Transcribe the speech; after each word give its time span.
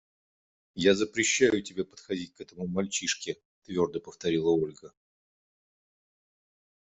Я 0.75 0.95
запрещаю 0.95 1.61
тебе 1.61 1.85
подходить 1.85 2.33
к 2.33 2.41
этому 2.41 2.65
мальчишке,– 2.65 3.37
твердо 3.65 3.99
повторила 4.01 4.49
Ольга. 4.49 4.91